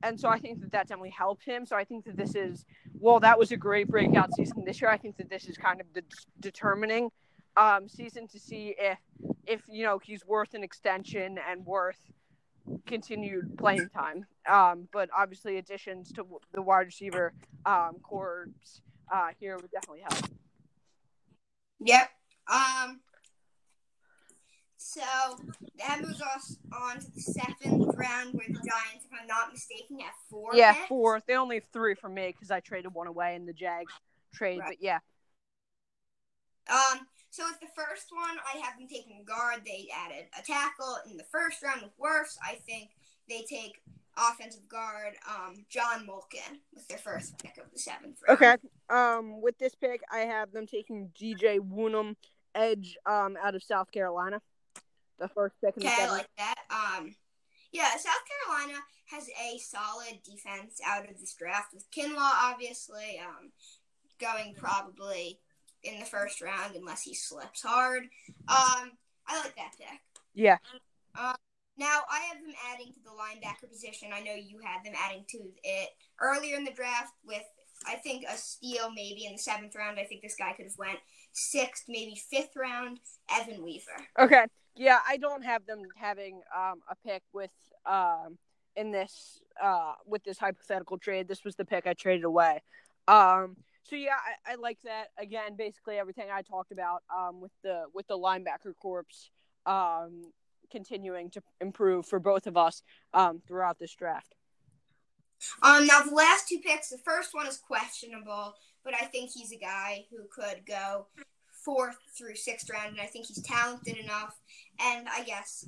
and 0.03 0.21
so 0.21 0.29
I 0.29 0.39
think 0.39 0.61
that 0.61 0.71
that 0.73 0.89
definitely 0.89 1.11
helped 1.11 1.45
him. 1.45 1.65
So 1.65 1.77
I 1.77 1.85
think 1.85 2.05
that 2.05 2.17
this 2.17 2.35
is 2.35 2.67
well, 2.93 3.21
that 3.21 3.39
was 3.39 3.53
a 3.53 3.57
great 3.57 3.89
breakout 3.89 4.35
season 4.35 4.63
this 4.65 4.81
year. 4.81 4.91
I 4.91 4.99
think 4.99 5.17
that 5.17 5.31
this 5.31 5.49
is 5.49 5.57
kind 5.57 5.81
of 5.81 5.87
the 5.95 6.03
determining 6.41 7.11
um, 7.57 7.89
season 7.89 8.29
to 8.29 8.39
see 8.39 8.75
if 8.79 8.99
if 9.47 9.63
you 9.67 9.85
know 9.85 9.99
he's 9.99 10.25
worth 10.27 10.53
an 10.55 10.63
extension 10.63 11.39
and 11.49 11.65
worth 11.65 11.99
continued 12.87 13.57
playing 13.57 13.89
time. 13.95 14.27
Um, 14.49 14.89
but 14.93 15.09
obviously, 15.17 15.57
additions 15.57 16.13
to 16.13 16.27
the 16.53 16.63
wide 16.63 16.87
receiver 16.87 17.33
um, 17.65 17.97
corps 18.03 18.49
uh, 19.13 19.29
here 19.39 19.57
would 19.57 19.71
definitely 19.71 20.03
help. 20.03 20.31
Yep. 21.81 22.11
Um. 22.53 23.01
So 24.95 25.37
that 25.79 26.01
moves 26.03 26.23
us 26.23 26.57
on 26.73 27.01
to 27.01 27.11
the 27.13 27.21
seventh 27.21 27.97
round, 27.97 28.33
where 28.35 28.47
the 28.47 28.55
Giants, 28.55 29.05
if 29.05 29.11
I'm 29.21 29.27
not 29.27 29.53
mistaken, 29.53 29.99
have 29.99 30.15
four. 30.31 30.55
Yeah, 30.55 30.73
picks. 30.73 30.87
four. 30.87 31.21
They 31.27 31.35
only 31.35 31.57
have 31.57 31.65
three 31.73 31.95
for 31.95 32.09
me 32.09 32.29
because 32.29 32.53
I 32.53 32.61
traded 32.61 32.95
one 32.95 33.09
away 33.09 33.35
in 33.35 33.45
the 33.45 33.53
Jags 33.53 33.93
trade. 34.33 34.61
Right. 34.61 34.69
But 34.69 34.77
yeah, 34.81 34.99
Um. 36.71 37.01
So 37.31 37.43
with 37.47 37.59
the 37.59 37.67
first 37.75 38.13
one, 38.13 38.37
I 38.55 38.59
have 38.59 38.79
them 38.79 38.87
taking 38.87 39.25
guard. 39.25 39.63
They 39.67 39.89
added 39.93 40.27
a 40.39 40.43
tackle 40.43 40.99
in 41.11 41.17
the 41.17 41.25
first 41.25 41.61
round 41.65 41.83
with 41.83 41.91
Wirfs. 41.99 42.37
I 42.41 42.61
think 42.65 42.91
they 43.29 43.43
take 43.43 43.83
offensive 44.17 44.69
guard, 44.69 45.15
um, 45.29 45.65
John 45.69 46.07
Molchon 46.07 46.59
with 46.73 46.87
their 46.87 46.99
first 46.99 47.37
pick 47.43 47.59
of 47.59 47.65
the 47.73 47.79
seventh 47.81 48.21
round. 48.29 48.41
Okay. 48.41 48.57
Um, 48.89 49.43
with 49.43 49.59
this 49.59 49.75
pick, 49.75 50.03
I 50.13 50.19
have 50.21 50.53
them 50.53 50.69
taking 50.69 51.11
DJ 51.21 51.59
Wonnum, 51.59 52.15
edge, 52.55 52.97
um, 53.05 53.37
out 53.43 53.57
of 53.57 53.65
South 53.65 53.91
Carolina. 53.91 54.41
The 55.18 55.28
first 55.28 55.54
the 55.62 55.68
Okay, 55.68 55.88
I 55.88 56.11
like 56.11 56.28
that. 56.38 56.59
Um, 56.71 57.14
yeah, 57.73 57.90
South 57.97 58.23
Carolina 58.47 58.78
has 59.11 59.28
a 59.28 59.59
solid 59.59 60.21
defense 60.25 60.80
out 60.87 61.09
of 61.09 61.18
this 61.18 61.35
draft 61.35 61.75
with 61.75 61.90
Kinlaw, 61.90 62.30
obviously, 62.50 63.21
um, 63.25 63.52
going 64.21 64.54
probably 64.54 65.40
in 65.83 66.00
the 66.00 66.06
first 66.06 66.40
round 66.40 66.75
unless 66.75 67.02
he 67.02 67.14
slips 67.14 67.62
hard. 67.62 68.04
Um, 68.49 68.92
I 69.26 69.40
like 69.40 69.56
that 69.56 69.73
pick. 69.78 70.00
Yeah. 70.35 70.59
Um, 71.18 71.35
Now 71.76 72.00
I 72.11 72.21
have 72.21 72.38
them 72.38 72.54
adding 72.73 72.92
to 72.92 73.00
the 73.02 73.11
linebacker 73.11 73.71
position. 73.71 74.11
I 74.12 74.21
know 74.21 74.35
you 74.35 74.61
had 74.64 74.85
them 74.85 74.94
adding 75.04 75.25
to 75.30 75.38
it 75.62 75.90
earlier 76.21 76.56
in 76.56 76.64
the 76.64 76.73
draft 76.73 77.12
with 77.26 77.42
I 77.87 77.97
think 77.97 78.25
a 78.28 78.37
steal 78.37 78.90
maybe 78.90 79.26
in 79.26 79.33
the 79.33 79.38
seventh 79.38 79.75
round. 79.75 79.99
I 79.99 80.04
think 80.04 80.23
this 80.23 80.37
guy 80.37 80.52
could 80.52 80.66
have 80.66 80.78
went 80.78 80.99
sixth, 81.33 81.85
maybe 81.88 82.21
fifth 82.30 82.56
round. 82.56 83.00
Evan 83.30 83.62
Weaver. 83.62 84.06
Okay. 84.18 84.44
Yeah, 84.76 84.99
I 85.07 85.16
don't 85.16 85.45
have 85.45 85.66
them 85.66 85.83
having 85.97 86.43
um 86.57 86.81
a 86.88 86.97
pick 87.07 87.23
with 87.33 87.52
um 87.87 88.38
in 88.76 88.90
this 88.90 89.40
uh 89.62 89.95
with 90.07 90.25
this 90.25 90.38
hypothetical 90.38 90.99
trade. 90.99 91.28
This 91.28 91.45
was 91.45 91.54
the 91.57 91.64
pick 91.64 91.87
I 91.87 91.95
traded 91.95 92.25
away. 92.25 92.62
Um 93.07 93.57
so 93.85 93.97
yeah, 93.97 94.16
I, 94.47 94.52
I 94.52 94.54
like 94.57 94.78
that. 94.85 95.09
Again, 95.19 95.57
basically 95.57 95.97
everything 95.97 96.28
I 96.33 96.43
talked 96.43 96.73
about 96.73 97.02
um 97.14 97.40
with 97.40 97.52
the 97.62 97.85
with 97.95 98.07
the 98.09 98.19
linebacker 98.19 98.75
corps 98.81 99.31
um 99.66 100.33
continuing 100.71 101.31
to 101.31 101.43
improve 101.61 102.07
for 102.07 102.19
both 102.19 102.47
of 102.47 102.57
us 102.57 102.83
um 103.12 103.40
throughout 103.47 103.78
this 103.78 103.95
draft. 103.95 104.35
Um, 105.62 105.87
now 105.87 106.02
the 106.02 106.14
last 106.14 106.49
two 106.49 106.59
picks, 106.59 106.88
the 106.88 106.99
first 106.99 107.35
one 107.35 107.47
is 107.47 107.59
questionable, 107.59 108.54
but 108.83 108.95
I 108.95 109.04
think 109.07 109.31
he's 109.31 109.52
a 109.52 109.59
guy 109.59 110.07
who 110.11 110.25
could 110.33 110.64
go 110.66 111.07
fourth 111.64 111.97
through 112.16 112.37
sixth 112.37 112.71
round, 112.71 112.90
and 112.90 113.00
I 113.00 113.06
think 113.06 113.26
he's 113.26 113.42
talented 113.42 113.97
enough. 113.97 114.38
And 114.80 115.09
I 115.09 115.23
guess 115.25 115.66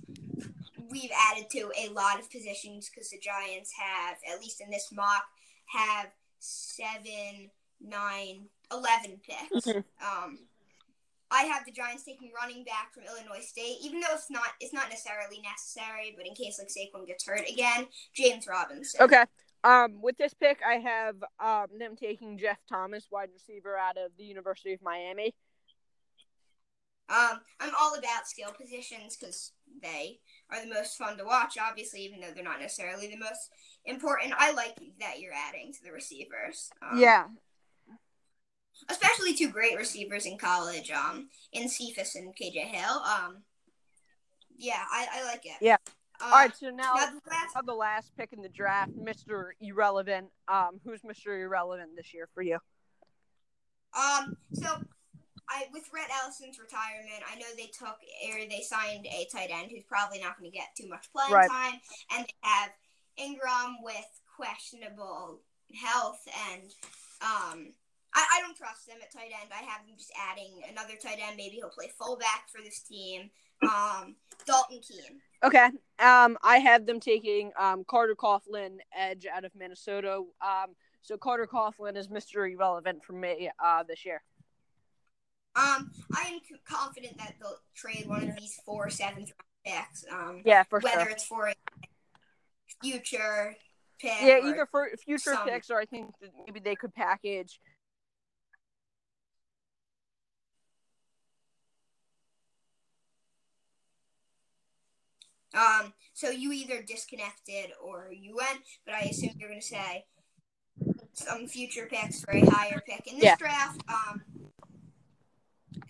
we've 0.91 1.11
added 1.31 1.51
to 1.51 1.71
a 1.79 1.89
lot 1.89 2.21
of 2.21 2.31
positions 2.31 2.89
because 2.89 3.11
the 3.11 3.19
Giants 3.19 3.73
have, 3.79 4.17
at 4.33 4.41
least 4.41 4.61
in 4.61 4.71
this 4.71 4.91
mock, 4.93 5.25
have 5.67 6.09
seven, 6.39 7.51
nine, 7.81 8.49
eleven 8.71 9.21
picks. 9.25 9.67
Mhm. 9.67 9.85
Um, 10.01 10.39
I 11.31 11.43
have 11.43 11.65
the 11.65 11.73
Giants 11.73 12.05
taking 12.05 12.31
running 12.33 12.63
back 12.63 12.95
from 12.95 13.03
Illinois 13.05 13.45
State, 13.45 13.79
even 13.83 14.01
though 14.01 14.15
it's 14.15 14.31
not 14.31 14.49
it's 14.61 14.73
not 14.73 14.89
necessarily 14.89 15.41
necessary, 15.41 16.15
but 16.17 16.27
in 16.27 16.35
case 16.35 16.59
like 16.59 16.69
Saquon 16.69 17.07
gets 17.07 17.27
hurt 17.27 17.49
again, 17.49 17.89
James 18.15 18.47
Robinson. 18.47 19.03
Okay. 19.03 19.25
Um, 19.65 20.01
with 20.01 20.17
this 20.17 20.33
pick, 20.35 20.61
I 20.65 20.75
have 20.75 21.17
um, 21.41 21.77
them 21.77 21.97
taking 21.97 22.39
Jeff 22.39 22.59
Thomas, 22.69 23.09
wide 23.11 23.31
receiver 23.33 23.77
out 23.77 23.97
of 23.97 24.13
the 24.17 24.23
University 24.25 24.73
of 24.73 24.83
Miami. 24.83 25.35
Um, 27.09 27.41
I'm 27.61 27.73
all 27.81 27.95
about 27.95 28.27
skill 28.27 28.51
positions 28.51 29.17
because 29.17 29.53
they 29.83 30.19
are 30.51 30.61
the 30.61 30.73
most 30.73 30.97
fun 30.97 31.17
to 31.19 31.25
watch, 31.25 31.57
obviously, 31.61 32.01
even 32.01 32.21
though 32.21 32.33
they're 32.35 32.43
not 32.43 32.61
necessarily 32.61 33.09
the 33.09 33.17
most 33.17 33.51
important. 33.85 34.35
I 34.37 34.53
like 34.53 34.77
that 35.01 35.21
you're 35.21 35.33
adding 35.33 35.73
to 35.73 35.85
the 35.85 35.93
receivers. 35.93 36.71
Um, 36.83 36.99
yeah, 36.99 37.27
Especially 38.89 39.35
two 39.35 39.49
great 39.49 39.77
receivers 39.77 40.27
in 40.27 40.37
college, 40.37 40.91
um, 40.91 41.29
in 41.53 41.69
Cephas 41.69 42.15
and 42.15 42.35
KJ 42.37 42.67
Hill. 42.67 43.01
Um, 43.01 43.39
yeah, 44.59 44.83
I, 44.91 45.07
I 45.15 45.25
like 45.25 45.47
it. 45.47 45.57
Yeah. 45.61 45.77
Uh, 46.21 46.25
All 46.25 46.31
right, 46.31 46.57
so 46.57 46.71
now 46.71 46.95
now 46.95 47.07
the 47.07 47.31
last, 47.31 47.55
now 47.55 47.63
the 47.63 47.75
last 47.75 48.13
pick 48.17 48.33
in 48.33 48.43
the 48.43 48.49
draft, 48.49 48.93
Mr. 48.99 49.51
Irrelevant. 49.61 50.29
Um, 50.49 50.81
who's 50.85 51.03
Mr. 51.03 51.39
Irrelevant 51.39 51.91
this 51.97 52.13
year 52.15 52.29
for 52.35 52.43
you? 52.43 52.59
um, 53.95 54.37
so 54.53 54.67
I 55.49 55.67
with 55.73 55.89
Rhett 55.95 56.11
Ellison's 56.23 56.59
retirement, 56.59 57.23
I 57.31 57.37
know 57.39 57.47
they 57.57 57.67
took 57.67 57.99
or 58.29 58.49
they 58.49 58.63
signed 58.63 59.07
a 59.07 59.27
tight 59.33 59.51
end 59.53 59.71
who's 59.71 59.85
probably 59.85 60.19
not 60.21 60.39
going 60.39 60.51
to 60.51 60.57
get 60.57 60.69
too 60.77 60.89
much 60.89 61.11
playing 61.13 61.33
Right. 61.33 61.51
time, 61.51 61.81
and 62.17 62.27
they 62.27 62.35
have 62.43 62.71
Engram 63.19 63.77
with 63.83 64.07
questionable 64.37 65.41
health, 65.75 66.27
and 66.51 66.63
Um, 67.23 67.73
I, 68.15 68.25
I 68.37 68.41
don't 68.43 68.57
trust 68.57 68.87
them 68.87 68.99
at 69.03 69.11
tight 69.13 69.31
end. 69.41 69.51
I 69.53 69.63
have 69.65 69.87
them 69.87 69.97
just 69.97 70.13
adding 70.31 70.63
another 70.71 70.95
tight 71.03 71.19
end. 71.21 71.37
Maybe 71.37 71.57
he'll 71.57 71.71
play 71.71 71.91
fullback 71.99 72.49
for 72.51 72.61
this 72.63 72.81
team. 72.81 73.31
Um, 73.63 74.17
Dalton 74.47 74.81
Keene. 74.81 75.21
Okay. 75.43 75.67
Um, 75.99 76.37
I 76.43 76.59
have 76.59 76.85
them 76.87 77.01
taking 77.01 77.53
um, 77.59 77.85
Carter 77.89 78.15
Coughlin, 78.15 78.79
edge 78.95 79.27
out 79.27 79.45
of 79.47 79.55
Minnesota. 79.55 80.23
Um, 80.43 80.77
so 81.03 81.17
Carter 81.17 81.47
Coughlin 81.51 81.97
is 81.97 82.09
Mr. 82.09 82.51
Irrelevant 82.53 83.03
for 83.05 83.13
me 83.15 83.51
uh, 83.65 83.83
this 83.83 84.05
year. 84.05 84.23
Um, 85.57 85.91
I 86.15 86.23
am 86.29 86.41
confident 86.69 87.17
that 87.17 87.35
they'll 87.41 87.57
trade 87.75 88.05
one 88.07 88.29
of 88.29 88.37
these 88.37 88.61
four 88.67 88.91
seventh 88.91 89.31
round 89.67 89.87
picks. 89.89 90.05
Um, 90.13 90.43
yeah, 90.45 90.63
for 90.65 90.81
whether 90.81 91.01
sure. 91.05 91.11
it's 91.11 91.25
for 91.25 91.49
a 91.49 91.55
future 92.83 93.57
pick. 93.99 94.13
Yeah, 94.23 94.41
either 94.45 94.67
for 94.71 94.91
future 95.03 95.33
some- 95.35 95.49
picks 95.49 95.71
or 95.71 95.81
I 95.81 95.87
think 95.87 96.13
that 96.21 96.31
maybe 96.47 96.61
they 96.61 96.75
could 96.75 96.95
package. 96.95 97.59
Um, 105.55 105.95
so 106.13 106.29
you 106.29 106.53
either 106.53 106.83
disconnected 106.83 107.73
or 107.83 108.11
you 108.13 108.37
went, 108.37 108.61
but 108.85 108.95
I 108.95 109.01
assume 109.03 109.31
you're 109.39 109.49
going 109.49 109.61
to 109.61 109.67
say 109.67 110.05
some 111.15 111.47
future 111.47 111.89
picks 111.91 112.23
for 112.23 112.33
a 112.33 112.45
higher 112.45 112.83
pick 112.87 113.07
in 113.07 113.15
this 113.15 113.25
Yeah. 113.25 113.37
draft. 113.37 113.81
Um, 113.89 114.23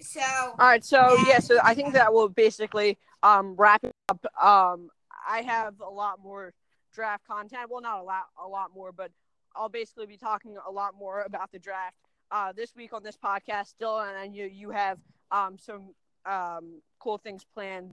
so 0.01 0.21
All 0.21 0.55
right, 0.59 0.85
so 0.85 1.17
Yeah. 1.19 1.25
yeah, 1.27 1.39
so 1.41 1.59
I 1.63 1.75
think 1.75 1.93
that 1.95 2.13
will 2.13 2.29
basically 2.29 2.99
um, 3.23 3.55
wrap 3.57 3.85
it 3.85 3.93
up. 4.09 4.25
Um, 4.43 4.91
I 5.29 5.43
have 5.43 5.81
a 5.81 5.91
lot 5.91 6.21
more 6.23 6.53
draft 6.95 7.27
content. 7.27 7.71
Well, 7.71 7.81
not 7.81 8.01
a 8.01 8.03
lot, 8.03 8.25
a 8.43 8.47
lot 8.47 8.71
more, 8.75 8.93
but 8.93 9.11
I'll 9.55 9.69
basically 9.69 10.07
be 10.07 10.17
talking 10.17 10.57
a 10.67 10.71
lot 10.71 10.95
more 10.95 11.23
about 11.23 11.51
the 11.53 11.59
draft 11.59 11.97
uh, 12.31 12.53
this 12.53 12.75
week 12.77 12.93
on 12.93 13.03
this 13.03 13.17
podcast. 13.17 13.69
Still, 13.69 13.99
and 13.99 14.35
you 14.35 14.47
you 14.47 14.71
have 14.71 14.99
um, 15.31 15.57
some 15.59 15.95
um, 16.25 16.83
cool 16.99 17.19
things 17.19 17.45
planned. 17.55 17.93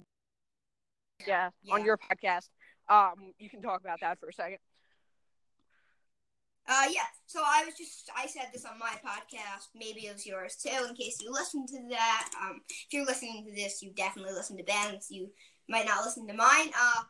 Yeah, 1.26 1.50
on 1.72 1.86
your 1.86 1.98
podcast. 1.98 2.50
Um, 2.90 3.34
you 3.40 3.50
can 3.50 3.62
talk 3.62 3.82
about 3.82 4.02
that 4.02 4.20
for 4.20 4.28
a 4.28 4.34
second. 4.34 4.58
Uh, 6.68 6.88
yeah. 6.92 7.08
So 7.26 7.42
I 7.44 7.66
was 7.66 7.76
just 7.76 8.10
I 8.16 8.28
said 8.28 8.48
this 8.54 8.66
on 8.66 8.80
my 8.80 8.94
podcast. 9.04 9.68
Maybe 9.76 10.08
it 10.08 10.14
was 10.14 10.26
yours 10.26 10.56
too. 10.56 10.86
In 10.88 10.96
case 10.96 11.18
you 11.22 11.32
listened 11.32 11.68
to 11.70 11.90
that, 11.90 12.30
um, 12.42 12.62
if 12.70 12.88
you're 12.92 13.06
listening 13.06 13.46
to 13.46 13.52
this, 13.54 13.82
you 13.82 13.92
definitely 13.96 14.34
listen 14.34 14.58
to 14.58 14.64
Ben's. 14.64 15.08
You 15.10 15.30
might 15.68 15.86
not 15.86 16.06
listen 16.06 16.28
to 16.28 16.34
mine. 16.34 16.70
Uh, 16.70 17.04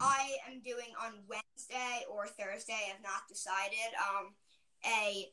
I 0.00 0.30
am 0.50 0.60
doing 0.62 0.92
on 1.02 1.12
Wednesday 1.28 2.04
or 2.10 2.26
Thursday. 2.26 2.92
I've 2.92 3.02
not 3.02 3.28
decided. 3.28 3.92
Um, 4.10 4.34
a 4.84 5.28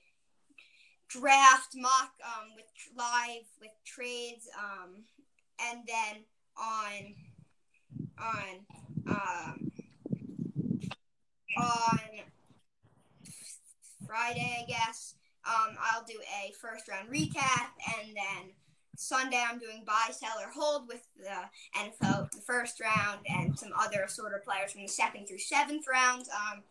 draft 1.10 1.74
mock 1.76 2.12
um 2.24 2.50
with 2.56 2.66
live 2.96 3.46
with 3.60 3.72
trades 3.84 4.48
um 4.60 5.04
and 5.60 5.80
then 5.88 6.24
on 6.56 7.16
on 8.20 8.66
um 9.08 9.72
on 11.58 12.00
Friday, 14.10 14.58
I 14.60 14.66
guess. 14.66 15.14
Um, 15.46 15.78
I'll 15.80 16.04
do 16.04 16.20
a 16.44 16.52
first 16.60 16.88
round 16.90 17.10
recap, 17.10 17.70
and 18.00 18.10
then 18.16 18.52
Sunday 18.96 19.42
I'm 19.48 19.60
doing 19.60 19.84
buy, 19.86 20.12
sell, 20.12 20.34
or 20.42 20.50
hold 20.52 20.88
with 20.88 21.08
the 21.16 21.80
NFL 21.80 22.32
the 22.32 22.42
first 22.42 22.82
round 22.82 23.20
and 23.30 23.58
some 23.58 23.70
other 23.80 24.06
sort 24.08 24.34
of 24.34 24.44
players 24.44 24.72
from 24.72 24.82
the 24.82 24.88
second 24.88 25.28
through 25.28 25.38
seventh 25.38 25.86
rounds. 25.92 26.28
Um, 26.30 26.64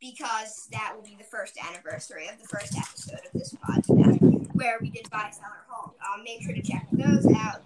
because 0.00 0.68
that 0.72 0.92
will 0.94 1.02
be 1.02 1.16
the 1.16 1.24
first 1.24 1.56
anniversary 1.70 2.26
of 2.28 2.36
the 2.40 2.48
first 2.48 2.76
episode 2.76 3.20
of 3.24 3.32
this 3.32 3.54
podcast, 3.54 4.52
where 4.52 4.76
we 4.80 4.90
did 4.90 5.08
buy, 5.10 5.30
sell, 5.32 5.44
or 5.44 5.64
hold. 5.68 5.94
Um, 6.12 6.24
make 6.24 6.42
sure 6.42 6.52
to 6.52 6.60
check 6.60 6.86
those 6.90 7.24
out. 7.36 7.62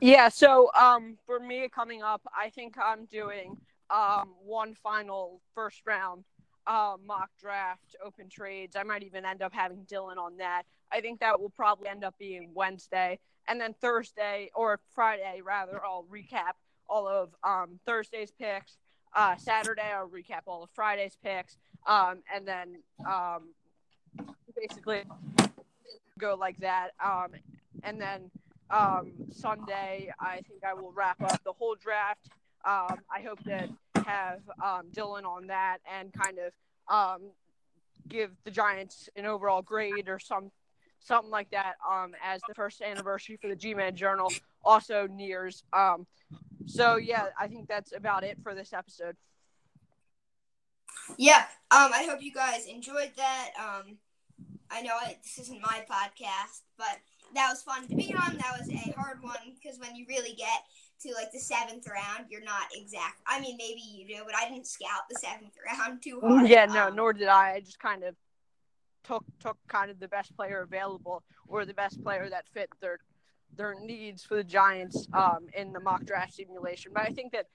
Yeah, 0.00 0.28
so 0.28 0.70
um 0.74 1.16
for 1.24 1.38
me 1.40 1.68
coming 1.72 2.02
up, 2.02 2.20
I 2.36 2.50
think 2.50 2.76
I'm 2.78 3.06
doing 3.06 3.56
um 3.90 4.34
one 4.44 4.74
final 4.74 5.40
first 5.54 5.82
round 5.86 6.24
uh, 6.66 6.96
mock 7.04 7.30
draft 7.40 7.96
open 8.04 8.28
trades. 8.28 8.76
I 8.76 8.82
might 8.82 9.02
even 9.02 9.24
end 9.24 9.42
up 9.42 9.52
having 9.52 9.84
Dylan 9.90 10.16
on 10.16 10.36
that. 10.38 10.62
I 10.90 11.00
think 11.00 11.20
that 11.20 11.40
will 11.40 11.50
probably 11.50 11.88
end 11.88 12.04
up 12.04 12.14
being 12.18 12.50
Wednesday. 12.54 13.18
And 13.48 13.60
then 13.60 13.74
Thursday 13.80 14.50
or 14.54 14.80
Friday 14.94 15.40
rather, 15.44 15.80
I'll 15.84 16.06
recap 16.12 16.54
all 16.88 17.08
of 17.08 17.30
um 17.42 17.80
Thursday's 17.86 18.30
picks. 18.30 18.76
Uh 19.14 19.36
Saturday 19.36 19.90
I'll 19.94 20.08
recap 20.08 20.42
all 20.46 20.62
of 20.62 20.70
Friday's 20.70 21.16
picks. 21.22 21.56
Um 21.86 22.18
and 22.32 22.46
then 22.46 22.76
um 23.06 23.48
basically 24.56 25.02
go 26.18 26.36
like 26.38 26.58
that. 26.60 26.90
Um 27.02 27.28
and 27.82 28.00
then 28.00 28.30
um, 28.72 29.12
Sunday, 29.30 30.10
I 30.18 30.36
think 30.48 30.64
I 30.66 30.72
will 30.72 30.92
wrap 30.92 31.20
up 31.22 31.42
the 31.44 31.52
whole 31.52 31.74
draft. 31.74 32.30
Um, 32.64 32.98
I 33.14 33.20
hope 33.24 33.42
to 33.44 33.68
have 34.04 34.40
um, 34.62 34.86
Dylan 34.92 35.24
on 35.24 35.46
that 35.48 35.78
and 35.90 36.12
kind 36.12 36.38
of 36.38 36.52
um, 36.94 37.30
give 38.08 38.30
the 38.44 38.50
Giants 38.50 39.08
an 39.16 39.26
overall 39.26 39.62
grade 39.62 40.08
or 40.08 40.18
some 40.18 40.50
something 41.00 41.30
like 41.30 41.50
that 41.50 41.74
um, 41.88 42.12
as 42.24 42.40
the 42.46 42.54
first 42.54 42.80
anniversary 42.80 43.36
for 43.40 43.48
the 43.48 43.56
G-Man 43.56 43.96
Journal 43.96 44.32
also 44.64 45.08
nears. 45.08 45.64
Um, 45.72 46.06
so 46.66 46.96
yeah, 46.96 47.26
I 47.38 47.48
think 47.48 47.68
that's 47.68 47.92
about 47.92 48.22
it 48.22 48.38
for 48.42 48.54
this 48.54 48.72
episode. 48.72 49.16
Yeah. 51.16 51.44
Um, 51.70 51.90
I 51.92 52.06
hope 52.08 52.22
you 52.22 52.32
guys 52.32 52.66
enjoyed 52.66 53.12
that. 53.16 53.50
Um, 53.58 53.96
I 54.70 54.82
know 54.82 54.96
it, 55.06 55.18
this 55.22 55.38
isn't 55.38 55.60
my 55.60 55.84
podcast, 55.90 56.62
but 56.78 57.00
that 57.34 57.48
was 57.50 57.62
fun 57.62 57.86
to 57.88 57.94
be 57.94 58.14
on. 58.14 58.36
That 58.36 58.58
was 58.58 58.68
a 58.70 58.92
hard 58.92 59.22
one 59.22 59.36
because 59.60 59.78
when 59.78 59.96
you 59.96 60.04
really 60.08 60.34
get 60.34 60.62
to 61.02 61.12
like 61.14 61.32
the 61.32 61.38
seventh 61.38 61.86
round, 61.86 62.26
you're 62.30 62.44
not 62.44 62.64
exact. 62.74 63.20
I 63.26 63.40
mean, 63.40 63.56
maybe 63.56 63.80
you 63.80 64.06
do, 64.06 64.22
but 64.24 64.34
I 64.36 64.48
didn't 64.48 64.66
scout 64.66 65.02
the 65.10 65.18
seventh 65.18 65.54
round 65.66 66.02
too 66.02 66.20
hard. 66.20 66.48
Yeah, 66.48 66.66
no, 66.66 66.88
Um, 66.88 66.96
nor 66.96 67.12
did 67.12 67.28
I. 67.28 67.54
I 67.54 67.60
just 67.60 67.78
kind 67.78 68.04
of 68.04 68.14
took 69.04 69.24
took 69.40 69.56
kind 69.68 69.90
of 69.90 69.98
the 69.98 70.08
best 70.08 70.34
player 70.36 70.60
available 70.62 71.22
or 71.48 71.64
the 71.64 71.74
best 71.74 72.02
player 72.02 72.28
that 72.30 72.44
fit 72.52 72.68
their 72.80 72.98
their 73.56 73.74
needs 73.80 74.24
for 74.24 74.36
the 74.36 74.44
Giants 74.44 75.06
um, 75.12 75.46
in 75.54 75.72
the 75.72 75.80
mock 75.80 76.04
draft 76.04 76.34
simulation. 76.34 76.92
But 76.94 77.02
I 77.02 77.12
think 77.12 77.32
that 77.32 77.46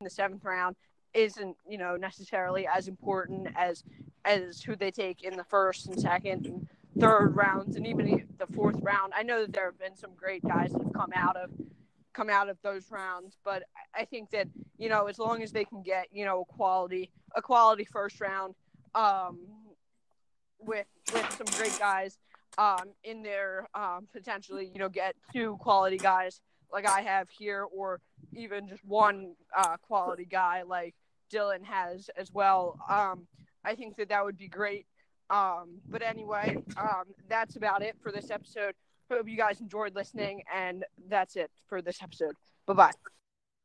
in 0.00 0.04
the 0.04 0.10
seventh 0.10 0.44
round 0.44 0.76
isn't 1.14 1.56
you 1.68 1.78
know 1.78 1.96
necessarily 1.96 2.66
as 2.66 2.88
important 2.88 3.48
as 3.56 3.84
as 4.24 4.60
who 4.62 4.74
they 4.76 4.90
take 4.90 5.22
in 5.22 5.36
the 5.36 5.44
first 5.44 5.86
and 5.86 5.98
second 5.98 6.46
and 6.46 6.68
third 6.98 7.36
rounds 7.36 7.76
and 7.76 7.86
even 7.86 8.26
the 8.38 8.46
fourth 8.54 8.76
round. 8.82 9.12
I 9.16 9.22
know 9.22 9.42
that 9.42 9.52
there 9.52 9.66
have 9.66 9.78
been 9.78 9.96
some 9.96 10.10
great 10.16 10.42
guys 10.42 10.72
that 10.72 10.82
have 10.82 10.92
come 10.92 11.12
out 11.14 11.36
of 11.36 11.50
come 12.12 12.30
out 12.30 12.48
of 12.48 12.56
those 12.62 12.90
rounds, 12.90 13.36
but 13.44 13.64
I- 13.94 14.06
think 14.06 14.30
that 14.30 14.48
you 14.78 14.88
know 14.88 15.06
as 15.06 15.18
long 15.18 15.42
as 15.42 15.52
they 15.52 15.64
can 15.64 15.82
get 15.82 16.06
you 16.12 16.24
know 16.24 16.42
a 16.42 16.44
quality 16.44 17.10
a 17.34 17.42
quality 17.42 17.84
first 17.84 18.20
round 18.20 18.54
um, 18.94 19.38
with 20.58 20.86
with 21.12 21.36
some 21.36 21.46
great 21.58 21.78
guys 21.78 22.18
um, 22.58 22.92
in 23.04 23.22
there, 23.22 23.68
um, 23.74 24.08
potentially 24.12 24.70
you 24.72 24.78
know 24.78 24.88
get 24.88 25.14
two 25.32 25.56
quality 25.60 25.98
guys 25.98 26.40
like 26.72 26.88
I 26.88 27.00
have 27.02 27.28
here, 27.28 27.64
or 27.64 28.00
even 28.32 28.68
just 28.68 28.84
one 28.84 29.34
uh, 29.56 29.76
quality 29.82 30.24
guy 30.24 30.62
like 30.62 30.94
Dylan 31.32 31.64
has 31.64 32.10
as 32.16 32.32
well. 32.32 32.78
Um, 32.88 33.26
I 33.64 33.74
think 33.74 33.96
that 33.96 34.08
that 34.08 34.24
would 34.24 34.38
be 34.38 34.48
great. 34.48 34.86
Um, 35.30 35.80
but 35.88 36.02
anyway, 36.02 36.56
um, 36.76 37.04
that's 37.28 37.56
about 37.56 37.82
it 37.82 37.96
for 38.02 38.12
this 38.12 38.30
episode. 38.30 38.74
Hope 39.10 39.28
you 39.28 39.36
guys 39.36 39.60
enjoyed 39.60 39.94
listening, 39.94 40.42
and 40.52 40.84
that's 41.08 41.36
it 41.36 41.50
for 41.68 41.80
this 41.82 42.02
episode. 42.02 42.34
Bye 42.66 42.74
bye. 42.74 43.15